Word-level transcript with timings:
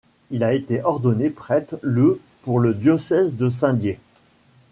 Il 0.31 0.43
a 0.43 0.55
été 0.55 0.81
ordonné 0.81 1.29
prêtre 1.29 1.77
le 1.83 2.19
pour 2.41 2.59
le 2.59 2.73
diocèse 2.73 3.35
de 3.35 3.49
Saint-Dié. 3.51 3.99